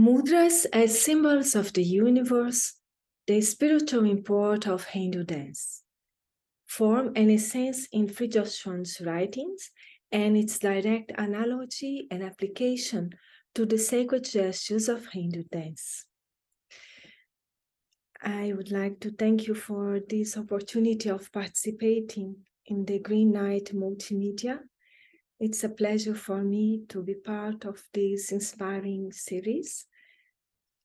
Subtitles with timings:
[0.00, 2.72] Mudras as symbols of the universe,
[3.26, 5.82] the spiritual import of Hindu dance,
[6.66, 9.70] form an essence in Frithjof Schuon's writings
[10.10, 13.10] and its direct analogy and application
[13.54, 16.06] to the sacred gestures of Hindu dance.
[18.22, 23.74] I would like to thank you for this opportunity of participating in the Green Night
[23.74, 24.60] Multimedia
[25.40, 29.86] it's a pleasure for me to be part of this inspiring series.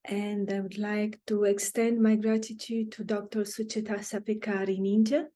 [0.07, 3.41] And I would like to extend my gratitude to Dr.
[3.41, 5.27] Sucheta Sapekar in India,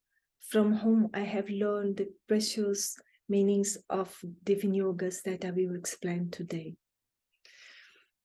[0.42, 2.96] from whom I have learned the precious
[3.28, 6.76] meanings of the Vinyogas that I will explain today.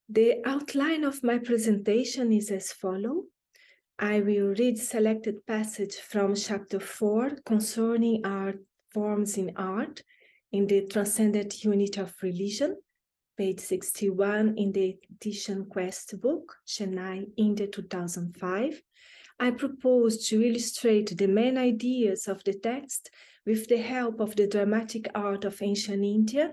[0.08, 3.24] The outline of my presentation is as follows.
[3.98, 8.58] I will read selected passage from chapter 4 concerning art
[8.92, 10.02] forms in art
[10.52, 12.76] in the Transcendent Unity of Religion,
[13.36, 18.82] page 61 in the edition Quest book, Chennai, India 2005.
[19.40, 23.10] I propose to illustrate the main ideas of the text
[23.44, 26.52] with the help of the dramatic art of ancient India,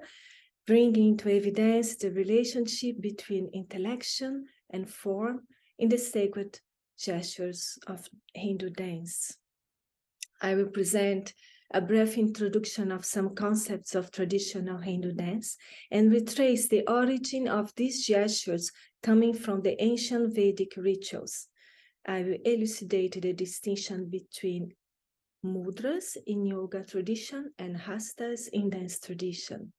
[0.65, 5.41] bringing to evidence the relationship between intellection and form
[5.77, 6.59] in the sacred
[6.97, 9.37] gestures of Hindu dance.
[10.41, 11.33] I will present
[11.73, 15.57] a brief introduction of some concepts of traditional Hindu dance,
[15.89, 21.47] and retrace the origin of these gestures coming from the ancient Vedic rituals.
[22.05, 24.73] I will elucidate the distinction between
[25.45, 29.71] mudras in yoga tradition and hastas in dance tradition.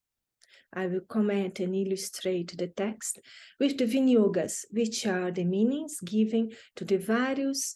[0.72, 3.18] I will comment and illustrate the text
[3.60, 7.74] with the vinyogas, which are the meanings given to the various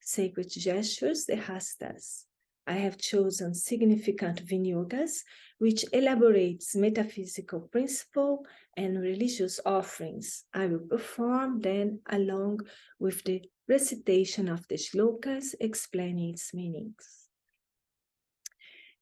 [0.00, 2.24] sacred gestures, the hastas.
[2.66, 5.24] I have chosen significant vinyogas,
[5.58, 8.46] which elaborates metaphysical principle
[8.76, 10.44] and religious offerings.
[10.54, 12.60] I will perform then along
[13.00, 17.28] with the recitation of the shlokas explaining its meanings.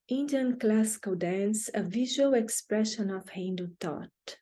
[0.09, 4.38] Indian classical dance, a visual expression of Hindu thought.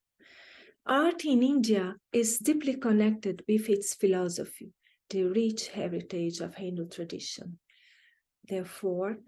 [0.87, 4.73] Art in India is deeply connected with its philosophy,
[5.11, 7.59] the rich heritage of Hindu tradition.
[8.49, 9.19] Therefore,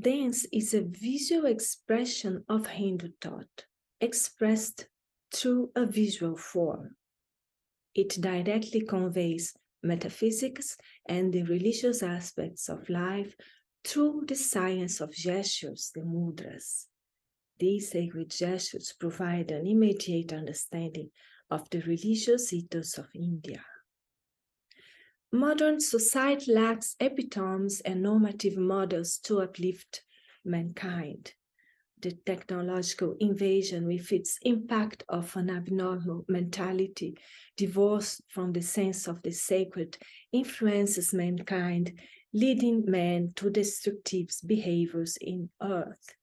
[0.00, 3.66] dance is a visual expression of Hindu thought,
[4.00, 4.88] expressed
[5.32, 6.96] through a visual form.
[7.94, 10.76] It directly conveys metaphysics
[11.08, 13.36] and the religious aspects of life
[13.84, 16.86] through the science of gestures, the mudras.
[17.60, 21.10] These sacred gestures provide an immediate understanding
[21.50, 23.64] of the religious ethos of India.
[25.34, 30.04] Modern society lacks epitomes and normative models to uplift
[30.44, 31.34] mankind.
[32.00, 37.18] The technological invasion, with its impact of an abnormal mentality
[37.56, 39.98] divorced from the sense of the sacred,
[40.30, 41.98] influences mankind,
[42.32, 46.14] leading men to destructive behaviors in earth.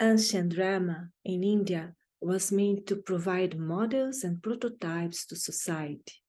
[0.00, 6.22] Ancient drama in India was meant to provide models and prototypes to society.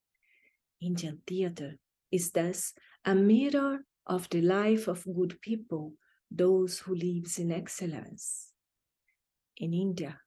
[0.82, 1.78] Indian theater
[2.12, 2.74] is thus
[3.06, 5.94] a mirror of the life of good people,
[6.30, 8.52] those who lives in excellence.
[9.58, 10.20] In India,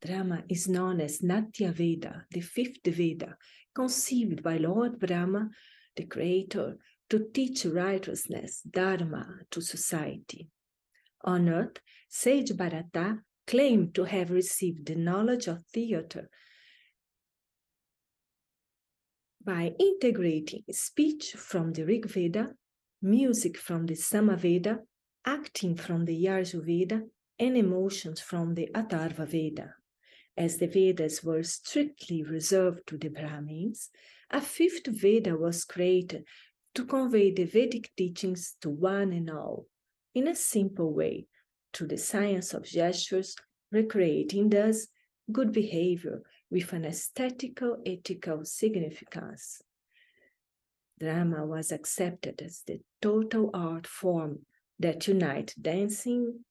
[0.00, 3.36] drama is known as Natya Veda, the fifth Veda,
[3.74, 5.50] conceived by Lord Brahma,
[5.96, 6.76] the creator,
[7.08, 10.48] to teach righteousness, dharma, to society.
[11.24, 16.28] On earth, sage Bharata claimed to have received the knowledge of theater
[19.44, 22.54] by integrating speech from the Rig Veda,
[23.00, 24.78] music from the Samaveda,
[25.24, 27.02] acting from the Yajurveda,
[27.38, 29.74] and emotions from the Atharva Veda.
[30.36, 33.90] As the Vedas were strictly reserved to the Brahmins,
[34.30, 36.24] a fifth Veda was created
[36.74, 39.66] to convey the Vedic teachings to one and all
[40.14, 41.26] in a simple way
[41.72, 43.34] through the science of gestures,
[43.70, 44.86] recreating thus
[45.30, 49.62] good behavior with an aesthetical ethical significance.
[51.00, 54.40] Drama was accepted as the total art form
[54.78, 56.44] that unites dancing,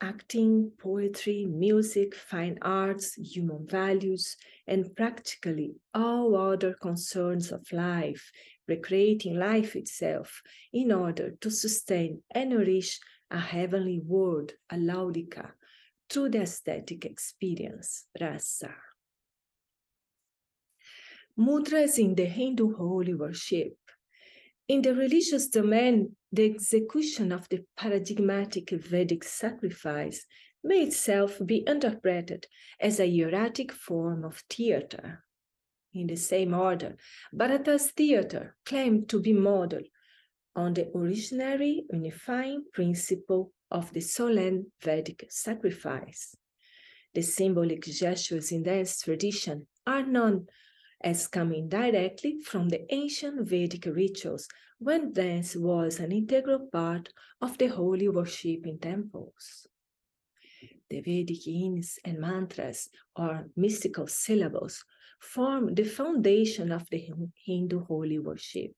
[0.00, 4.36] acting, poetry, music, fine arts, human values,
[4.68, 8.30] and practically all other concerns of life,
[8.68, 10.40] recreating life itself
[10.72, 13.00] in order to sustain and nourish
[13.32, 15.50] a heavenly world, a laudika,
[16.08, 18.72] through the aesthetic experience, rasa.
[21.38, 23.76] Mudras in the Hindu holy worship.
[24.68, 30.26] In the religious domain, the execution of the paradigmatic Vedic sacrifice
[30.62, 32.46] may itself be interpreted
[32.78, 35.24] as a hieratic form of theater.
[35.94, 36.96] In the same order,
[37.34, 39.86] Bharata's theater claimed to be modeled
[40.54, 46.34] on the originary unifying principle of the solemn Vedic sacrifice.
[47.14, 50.46] The symbolic gestures in dance tradition are known
[51.04, 57.08] as coming directly from the ancient Vedic rituals when dance was an integral part
[57.40, 59.66] of the holy worship in temples.
[60.90, 64.84] The Vedic hymns and mantras, or mystical syllables,
[65.20, 67.08] form the foundation of the
[67.46, 68.72] Hindu holy worship.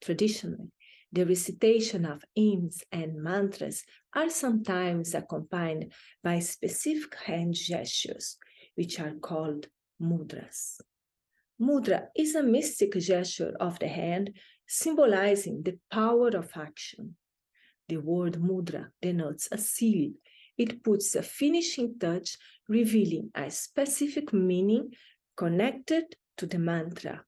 [0.00, 0.70] Traditionally,
[1.12, 3.82] the recitation of hymns and mantras
[4.14, 5.92] are sometimes accompanied
[6.22, 8.38] by specific hand gestures,
[8.76, 9.66] which are called
[10.00, 10.80] mudras.
[11.60, 14.32] Mudra is a mystic gesture of the hand
[14.66, 17.16] symbolizing the power of action.
[17.88, 20.12] The word mudra denotes a seal.
[20.56, 24.94] It puts a finishing touch, revealing a specific meaning
[25.36, 27.24] connected to the mantra.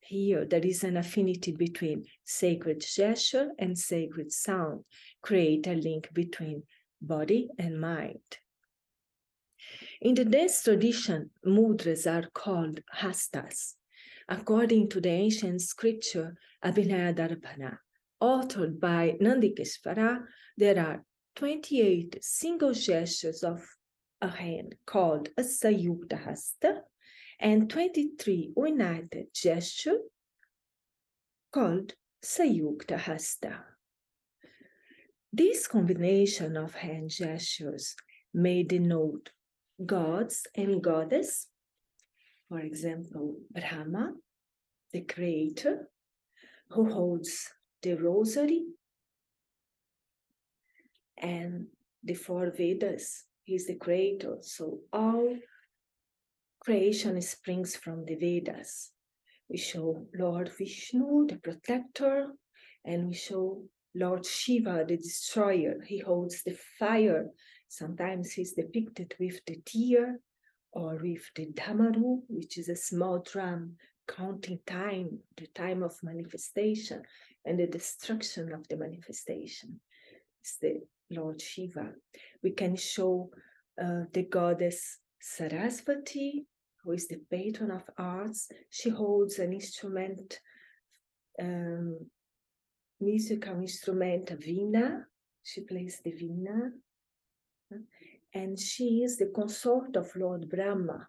[0.00, 4.84] Here, there is an affinity between sacred gesture and sacred sound,
[5.22, 6.62] create a link between
[7.00, 8.20] body and mind.
[10.00, 13.74] In the dance tradition, mudras are called hastas.
[14.28, 17.78] According to the ancient scripture Abhinaya Darpana,
[18.20, 20.24] authored by Nandikeshvara,
[20.56, 21.04] there are
[21.36, 23.64] 28 single gestures of
[24.20, 26.82] a hand called a Sayukta Hasta
[27.38, 29.98] and 23 united gesture
[31.52, 31.94] called
[32.24, 33.64] Sayukta Hasta.
[35.32, 37.94] This combination of hand gestures
[38.32, 39.30] may denote
[39.84, 41.48] gods and goddess.
[42.48, 44.14] For example, Brahma,
[44.92, 45.88] the creator,
[46.70, 47.48] who holds
[47.82, 48.64] the rosary,
[51.18, 51.66] and
[52.04, 54.36] the four Vedas, he's the creator.
[54.40, 55.36] So all
[56.60, 58.92] creation springs from the Vedas.
[59.48, 62.32] We show Lord Vishnu, the protector,
[62.84, 63.62] and we show
[63.94, 65.76] Lord Shiva, the destroyer.
[65.86, 67.26] He holds the fire.
[67.68, 70.20] Sometimes he's depicted with the deer
[70.72, 73.76] or with the damaru, which is a small drum
[74.08, 77.02] counting time, the time of manifestation
[77.44, 79.80] and the destruction of the manifestation.
[80.40, 80.80] It's the
[81.10, 81.92] Lord Shiva.
[82.42, 83.30] We can show
[83.82, 86.44] uh, the goddess Sarasvati,
[86.82, 88.48] who is the patron of arts.
[88.70, 90.38] She holds an instrument,
[91.40, 91.98] um,
[93.00, 95.06] musical instrument, a vina.
[95.42, 96.70] She plays the Veena.
[98.34, 101.08] And she is the consort of Lord Brahma,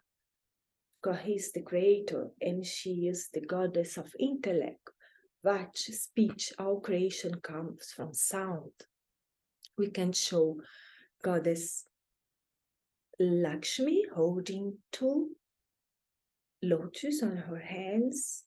[1.02, 4.90] because he is the creator, and she is the goddess of intellect.
[5.44, 8.72] Vach, speech, all creation comes from sound.
[9.76, 10.60] We can show
[11.22, 11.84] goddess
[13.20, 15.36] Lakshmi holding two
[16.62, 18.44] lotus on her hands,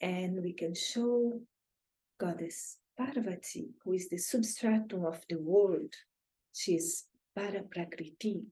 [0.00, 1.40] and we can show
[2.18, 5.92] goddess Parvati, who is the substratum of the world.
[6.52, 7.04] She is
[7.36, 8.44] Paraprakriti.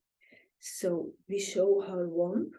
[0.61, 2.51] So we show her womb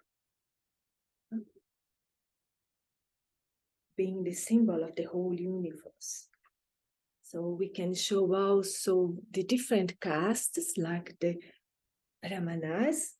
[3.97, 6.27] being the symbol of the whole universe.
[7.21, 11.35] So we can show also the different castes like the
[12.23, 13.15] Brahmanas,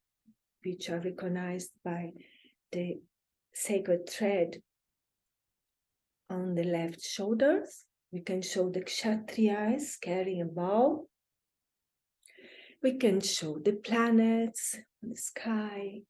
[0.63, 2.11] which are recognized by
[2.71, 3.01] the
[3.53, 4.61] sacred thread
[6.29, 7.85] on the left shoulders.
[8.11, 11.07] We can show the Kshatriyas carrying a bow.
[12.81, 16.01] We can show the planets, the sky,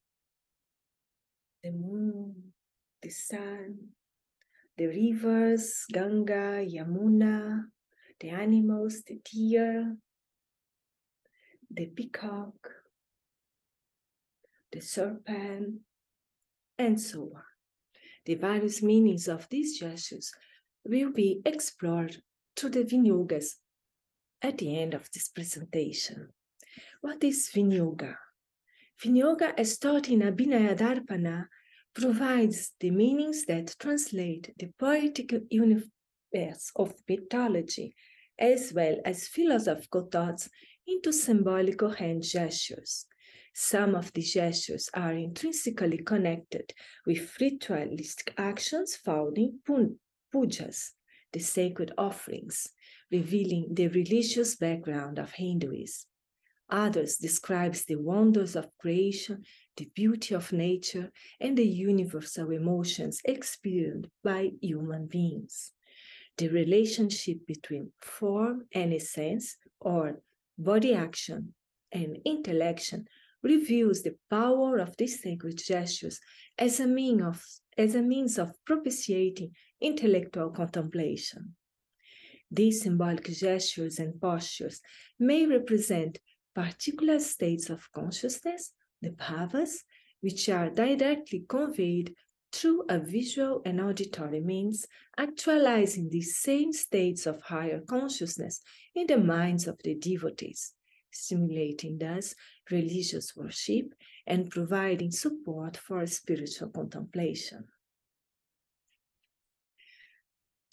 [1.64, 2.54] the moon,
[3.02, 3.90] the sun,
[4.78, 7.64] the rivers, Ganga, Yamuna,
[8.20, 9.98] the animals, the deer,
[11.72, 12.70] the peacock,
[14.72, 15.80] the serpent,
[16.78, 17.44] and so on.
[18.26, 20.32] The various meanings of these gestures
[20.86, 22.22] will be explored
[22.56, 23.56] through the Vinyogas
[24.42, 26.30] at the end of this presentation.
[27.02, 28.18] What is Vinyoga?
[29.02, 31.48] Vinyoga, as taught in Abhinaya Darpana,
[31.94, 37.96] provides the meanings that translate the poetic universe of mythology
[38.38, 40.50] as well as philosophical thoughts
[40.86, 43.06] into symbolical hand gestures.
[43.54, 46.74] Some of the gestures are intrinsically connected
[47.06, 50.92] with ritualistic actions found in pujas,
[51.32, 52.68] the sacred offerings,
[53.10, 56.09] revealing the religious background of Hinduism.
[56.70, 59.44] Others describes the wonders of creation,
[59.76, 65.72] the beauty of nature, and the universal emotions experienced by human beings.
[66.38, 70.22] The relationship between form and essence, or
[70.58, 71.54] body action,
[71.92, 73.08] and intellection
[73.42, 76.20] reveals the power of these sacred gestures
[76.58, 77.44] as a, mean of,
[77.78, 81.56] as a means of propitiating intellectual contemplation.
[82.52, 84.82] These symbolic gestures and postures
[85.20, 86.20] may represent
[86.60, 89.84] particular states of consciousness, the bhavas,
[90.20, 92.14] which are directly conveyed
[92.52, 94.86] through a visual and auditory means,
[95.18, 98.62] actualizing these same states of higher consciousness
[98.94, 100.74] in the minds of the devotees,
[101.12, 102.36] stimulating thus
[102.70, 103.94] religious worship
[104.28, 107.66] and providing support for spiritual contemplation.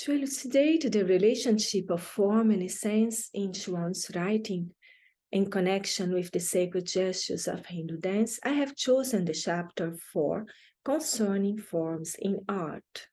[0.00, 4.72] To elucidate the relationship of form and essence in Schuon's writing,
[5.36, 10.46] in connection with the sacred gestures of Hindu dance, I have chosen the chapter 4
[10.82, 13.08] concerning forms in art.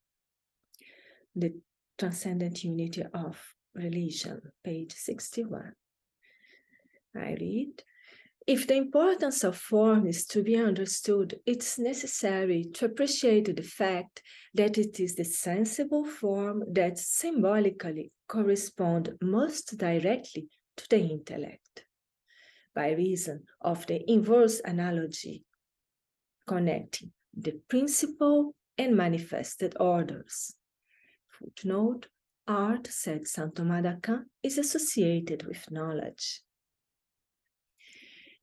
[1.36, 1.52] The
[1.98, 3.36] Transcendent Unity of
[3.76, 5.74] Religion, page 61.
[7.14, 7.84] I read,
[8.48, 14.22] if the importance of form is to be understood, it's necessary to appreciate the fact
[14.54, 21.63] that it is the sensible form that symbolically corresponds most directly to the intellect.
[22.76, 25.44] By reason of the inverse analogy
[26.48, 30.56] connecting the principle and manifested orders.
[31.28, 32.08] Footnote,
[32.48, 36.42] art, said Saint Thomas d'Aquin, is associated with knowledge.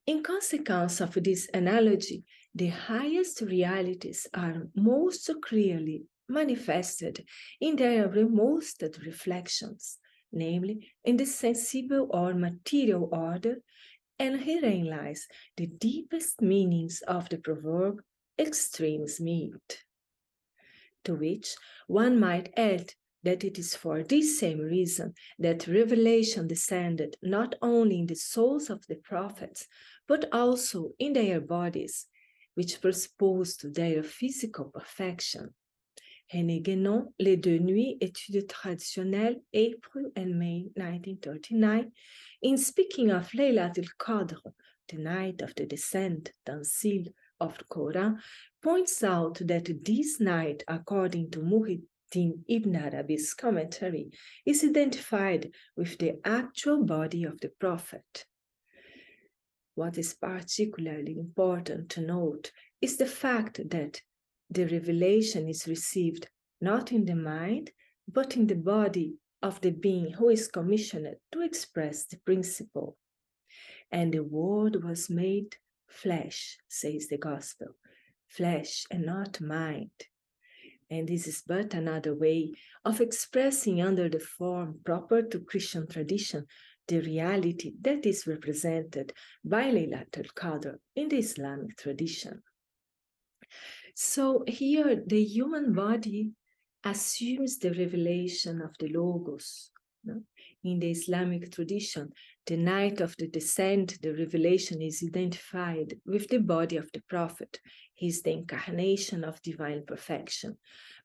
[0.07, 7.25] In consequence of this analogy, the highest realities are most clearly manifested
[7.61, 9.99] in their remotest reflections,
[10.33, 13.59] namely in the sensible or material order,
[14.21, 18.03] and herein lies the deepest meanings of the proverb
[18.39, 19.83] extremes meet.
[21.05, 27.17] To which one might add that it is for this same reason that revelation descended
[27.23, 29.67] not only in the souls of the prophets,
[30.07, 32.07] but also in their bodies,
[32.55, 35.55] which presupposed their physical perfection.
[36.33, 41.91] René Guénon, Les Deux Nuits, Études traditionnelles, April and May 1939,
[42.43, 44.41] in speaking of Laylat al-Qadr,
[44.89, 48.19] the night of the descent, Tanzil, of the Quran
[48.63, 54.11] points out that this night, according to Muhyiddin Ibn Arabi's commentary,
[54.45, 58.27] is identified with the actual body of the Prophet.
[59.75, 64.03] What is particularly important to note is the fact that
[64.51, 66.29] the revelation is received
[66.61, 67.71] not in the mind,
[68.09, 72.97] but in the body of the being who is commissioned to express the principle.
[73.91, 75.57] And the word was made
[75.89, 77.77] flesh, says the gospel,
[78.29, 79.91] flesh and not mind.
[80.91, 82.55] And this is but another way
[82.85, 86.47] of expressing under the form proper to Christian tradition
[86.89, 89.13] the reality that is represented
[89.45, 92.43] by Laylat al-Qadr in the Islamic tradition.
[93.95, 96.33] So here the human body
[96.85, 99.71] assumes the revelation of the Logos.
[100.05, 100.23] No?
[100.65, 102.13] In the Islamic tradition,
[102.47, 107.61] the night of the descent, the revelation is identified with the body of the prophet.
[107.95, 110.57] He is the incarnation of divine perfection.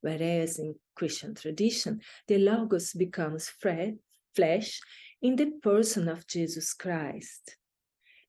[0.02, 4.80] Whereas in Christian tradition, the Logos becomes flesh
[5.22, 7.58] in the person of Jesus Christ.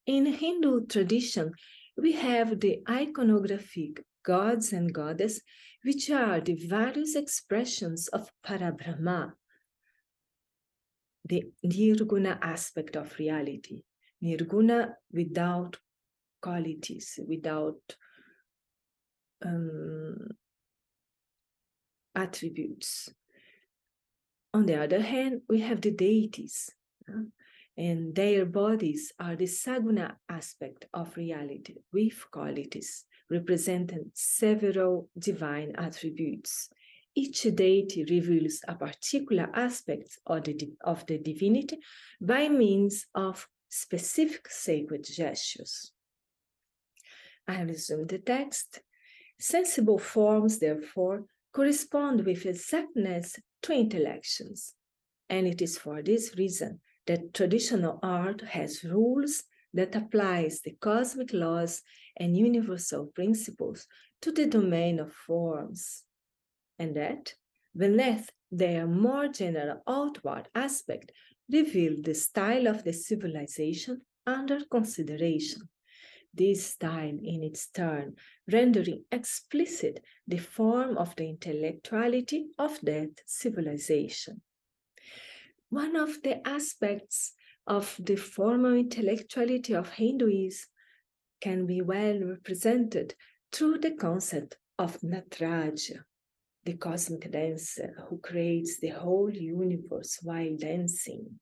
[0.07, 1.53] In Hindu tradition,
[1.97, 5.41] we have the iconographic gods and goddess,
[5.85, 9.33] which are the various expressions of Parabrahma,
[11.25, 13.83] the nirguna aspect of reality.
[14.23, 15.77] Nirguna without
[16.43, 17.97] qualities, without
[19.45, 20.17] um,
[22.15, 23.09] attributes.
[24.55, 26.71] On the other hand, we have the deities,
[27.77, 36.69] and their bodies are the saguna aspect of reality with qualities, representing several divine attributes
[37.17, 41.79] each deity reveals a particular aspect of the, of the divinity
[42.21, 45.93] by means of specific sacred gestures.
[47.49, 48.81] I resume the text.
[49.41, 54.75] Sensible forms, therefore, correspond with exactness to intellections,
[55.31, 59.45] and it is for this reason that traditional art has rules
[59.77, 61.83] that applies the cosmic laws
[62.17, 63.87] and universal principles
[64.21, 66.05] to the domain of forms
[66.79, 67.35] and that,
[67.77, 71.13] beneath their more general outward aspect,
[71.51, 75.63] reveal the style of the civilization under consideration.
[76.35, 78.17] This style, in its turn,
[78.51, 84.43] rendering explicit the form of the intellectuality of that civilization.
[85.71, 87.33] One of the aspects
[87.67, 90.69] of the formal intellectuality of Hinduism
[91.41, 93.15] can be well represented
[93.53, 96.05] through the concept of Nataraja,
[96.65, 101.41] the cosmic dancer who creates the whole universe while dancing.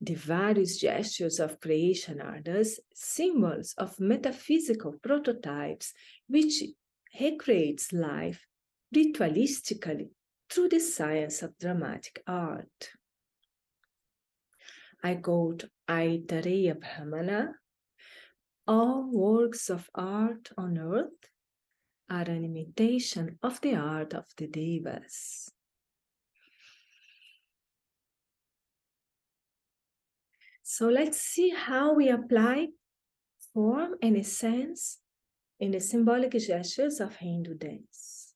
[0.00, 5.92] The various gestures of creation are thus symbols of metaphysical prototypes
[6.26, 6.64] which
[7.20, 8.44] recreates life
[8.94, 10.10] ritualistically
[10.50, 12.90] through the science of dramatic art.
[15.02, 17.54] I quote Aitareya Brahmana,
[18.66, 21.28] all works of art on earth
[22.08, 25.50] are an imitation of the art of the Devas.
[30.62, 32.68] So let's see how we apply
[33.52, 34.98] form and essence
[35.58, 38.34] in the symbolic gestures of Hindu dance.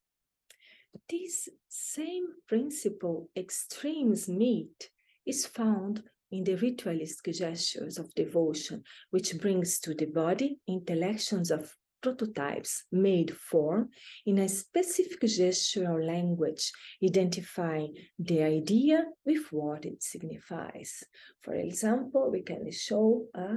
[1.08, 4.90] This same principle, extremes meet,
[5.24, 11.74] is found in the ritualistic gestures of devotion, which brings to the body intellections of
[12.02, 13.88] prototypes made form
[14.26, 16.70] in a specific gestural language,
[17.02, 21.02] identifying the idea with what it signifies.
[21.42, 23.56] For example, we can show a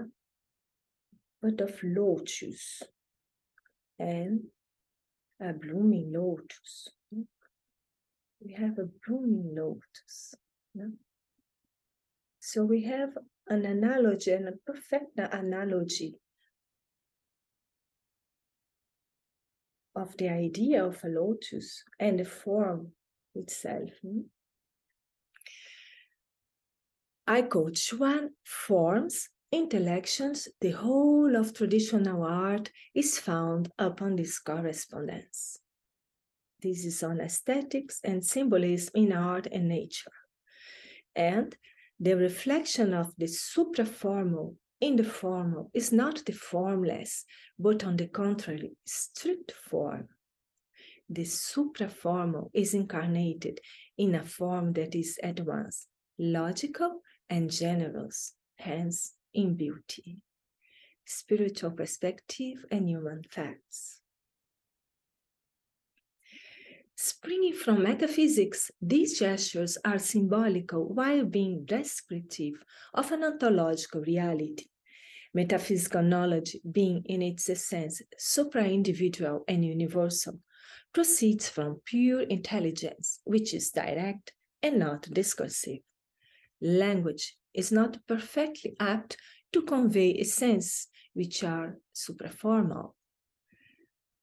[1.42, 2.82] bud of lotus
[3.98, 4.42] and
[5.42, 6.90] a blooming lotus.
[8.42, 10.34] We have a blooming lotus.
[12.52, 13.16] So we have
[13.48, 16.20] an analogy and a perfect analogy
[19.96, 22.94] of the idea of a lotus and the form
[23.36, 23.92] itself.
[24.02, 24.22] Hmm?
[27.28, 35.60] I quote Schuon forms, intellections, the whole of traditional art is found upon this correspondence.
[36.64, 40.10] This is on aesthetics and symbolism in art and nature.
[41.16, 41.56] And
[42.00, 47.26] the reflection of the supraformal in the formal is not the formless,
[47.58, 50.08] but on the contrary, strict form.
[51.10, 53.60] The supraformal is incarnated
[53.98, 60.18] in a form that is at once logical and generous, hence in beauty,
[61.06, 63.99] spiritual perspective, and human facts.
[67.02, 72.56] Springing from metaphysics, these gestures are symbolical while being descriptive
[72.94, 74.66] of an ontological reality.
[75.34, 80.42] Metaphysical knowledge, being in its essence supra-individual and universal,
[80.94, 85.80] proceeds from pure intelligence, which is direct and not discursive.
[86.60, 89.16] Language is not perfectly apt
[89.54, 92.92] to convey essence, which are supraformal.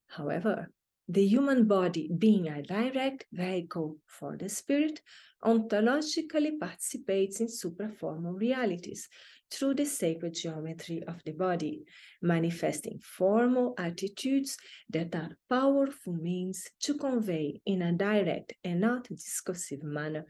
[0.08, 0.70] However,
[1.08, 5.00] the human body being a direct vehicle for the spirit,
[5.44, 9.08] ontologically participates in supraformal realities
[9.50, 11.84] through the sacred geometry of the body,
[12.20, 14.56] manifesting formal attitudes
[14.90, 20.24] that are powerful means to convey in a direct and not discursive manner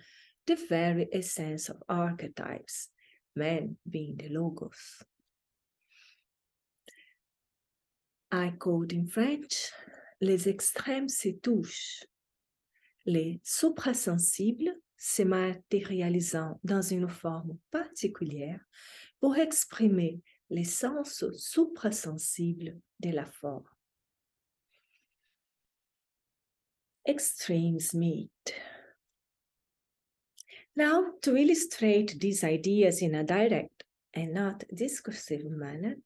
[0.47, 2.89] the very essence of archetypes,
[3.35, 5.03] man being the logos.
[8.31, 9.71] I quote in French
[10.21, 12.05] les extrêmes se touchent.
[13.05, 18.61] Les suprasensibles se matérialisant dans une forme particulière
[19.21, 23.69] pour exprimer les sens suprasensibles de la forme.
[27.05, 28.55] Extremes meet.
[30.75, 35.97] Now, to illustrate these ideas in a direct and not discursive manner,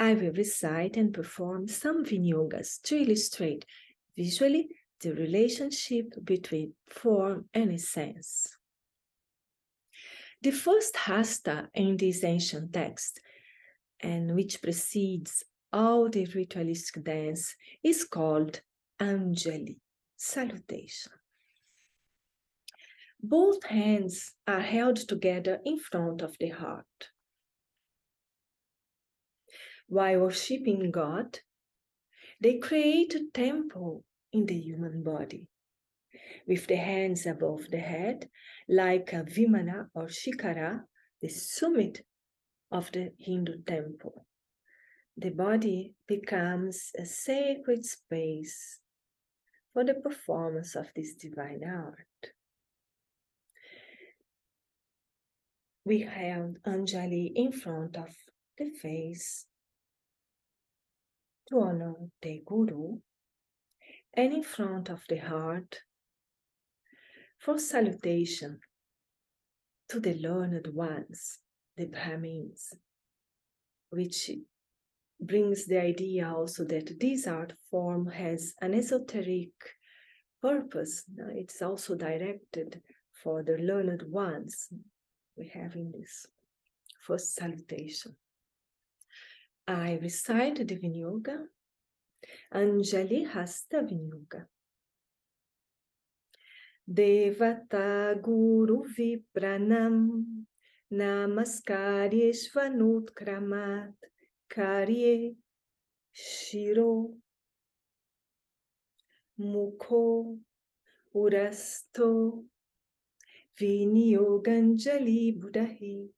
[0.00, 3.66] I will recite and perform some vinyogas to illustrate
[4.16, 4.68] visually
[5.00, 8.56] the relationship between form and essence.
[10.40, 13.20] The first hasta in this ancient text,
[13.98, 18.60] and which precedes all the ritualistic dance, is called
[19.00, 19.78] Anjali,
[20.16, 21.12] salutation.
[23.20, 27.10] Both hands are held together in front of the heart
[29.88, 31.40] while worshipping God,
[32.40, 35.48] they create a temple in the human body
[36.46, 38.28] with the hands above the head,
[38.68, 40.82] like a Vimana or Shikara,
[41.20, 42.04] the summit
[42.70, 44.26] of the Hindu temple.
[45.16, 48.80] The body becomes a sacred space
[49.72, 52.32] for the performance of this divine art.
[55.84, 58.14] We held Anjali in front of
[58.58, 59.47] the face
[61.48, 62.98] to honor the Guru
[64.14, 65.80] and in front of the heart
[67.38, 68.60] for salutation
[69.88, 71.38] to the learned ones,
[71.76, 72.74] the Brahmins,
[73.90, 74.30] which
[75.20, 79.52] brings the idea also that this art form has an esoteric
[80.42, 81.04] purpose.
[81.30, 82.82] It's also directed
[83.22, 84.68] for the learned ones
[85.36, 86.26] we have in this
[87.06, 88.16] first salutation.
[89.68, 91.44] I recite the Vinyoga,
[92.54, 94.46] Anjali Hasta Vinyoga.
[96.90, 100.24] Devata Guru Vipranam.
[100.90, 103.92] Namaskari Svanut Kramat
[104.50, 105.34] Karye
[106.14, 107.10] Shiro.
[109.38, 110.38] Mukho
[111.14, 112.42] Urasto.
[113.60, 116.08] Vinyoganjali Buddhahi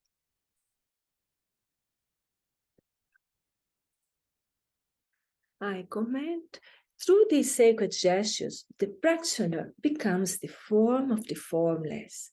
[5.61, 6.59] I comment,
[7.05, 12.31] through these sacred gestures, the practitioner becomes the form of the formless,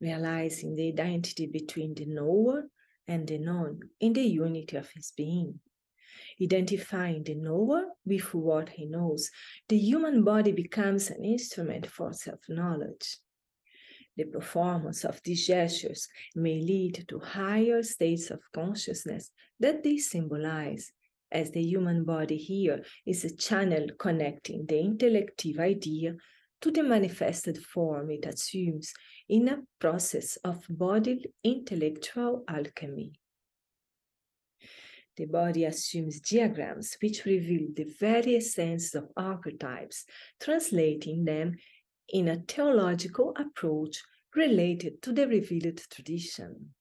[0.00, 2.68] realizing the identity between the knower
[3.08, 5.60] and the known in the unity of his being.
[6.40, 9.30] Identifying the knower with what he knows,
[9.68, 13.18] the human body becomes an instrument for self knowledge.
[14.16, 20.92] The performance of these gestures may lead to higher states of consciousness that they symbolize,
[21.30, 26.14] as the human body here is a channel connecting the intellective idea
[26.60, 28.92] to the manifested form it assumes
[29.28, 33.12] in a process of bodily intellectual alchemy.
[35.16, 40.04] The body assumes diagrams which reveal the very essence of archetypes,
[40.40, 41.56] translating them
[42.08, 44.02] in a theological approach
[44.34, 46.74] related to the revealed tradition.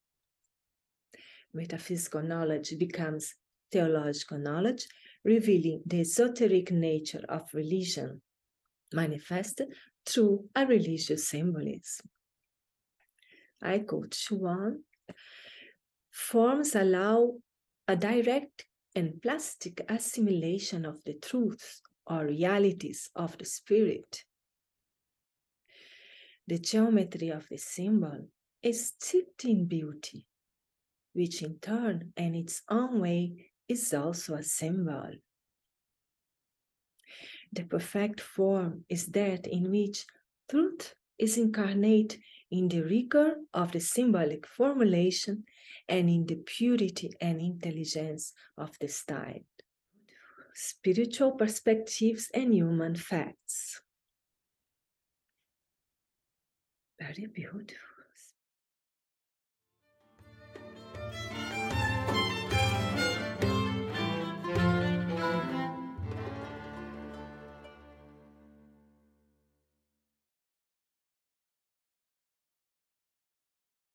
[1.54, 3.34] Metaphysical knowledge becomes
[3.72, 4.88] theological knowledge,
[5.24, 8.22] revealing the esoteric nature of religion,
[8.94, 9.70] manifested
[10.06, 12.10] through a religious symbolism.
[13.62, 14.82] I quote Schuon
[16.12, 17.34] Forms allow
[17.88, 24.24] a direct and plastic assimilation of the truths or realities of the spirit.
[26.48, 28.30] The geometry of the symbol
[28.62, 30.26] is steeped in beauty,
[31.14, 35.12] which in turn and its own way is also a symbol.
[37.52, 40.06] The perfect form is that in which
[40.50, 42.20] truth is incarnate
[42.52, 45.46] in the rigor of the symbolic formulation
[45.88, 49.46] and in the purity and intelligence of the style.
[50.54, 53.82] Spiritual perspectives and human facts.
[57.00, 57.85] Very beautiful.